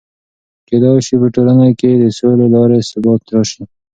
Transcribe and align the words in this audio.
کېدای 0.67 0.99
سي 1.07 1.15
په 1.21 1.27
ټولنه 1.35 1.67
کې 1.79 1.91
د 1.95 2.03
سولې 2.17 2.37
له 2.39 2.47
لارې 2.55 2.85
ثبات 2.89 3.21
راسي. 3.35 3.63